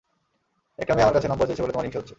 একটা 0.81 0.93
মেয়ে 0.95 1.05
আমার 1.05 1.15
কাছে 1.17 1.29
নম্বর 1.31 1.47
চেয়েছে 1.47 1.63
বলে 1.63 1.73
তোমার 1.75 1.85
হিংসে 1.87 1.99
হচ্ছে। 1.99 2.09